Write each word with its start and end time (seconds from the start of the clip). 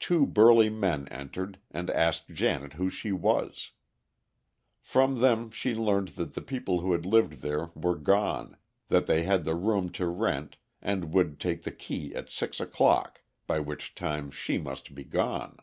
Two 0.00 0.26
burly 0.26 0.68
men 0.68 1.06
entered, 1.12 1.60
and 1.70 1.90
asked 1.90 2.30
Janet 2.30 2.72
who 2.72 2.90
she 2.90 3.12
was. 3.12 3.70
From 4.80 5.20
them 5.20 5.52
she 5.52 5.76
learned 5.76 6.08
that 6.18 6.32
the 6.34 6.40
people 6.42 6.80
who 6.80 6.90
had 6.90 7.06
lived 7.06 7.34
there 7.34 7.70
were 7.76 7.94
gone, 7.94 8.56
that 8.88 9.06
they 9.06 9.22
had 9.22 9.44
the 9.44 9.54
room 9.54 9.88
to 9.92 10.08
rent, 10.08 10.56
and 10.82 11.12
would 11.12 11.38
take 11.38 11.62
the 11.62 11.70
key 11.70 12.12
at 12.16 12.30
six 12.30 12.58
o'clock, 12.58 13.20
by 13.46 13.60
which 13.60 13.94
time 13.94 14.32
she 14.32 14.58
must 14.58 14.92
be 14.92 15.04
gone. 15.04 15.58